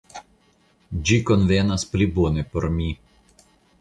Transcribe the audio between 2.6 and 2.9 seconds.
mi.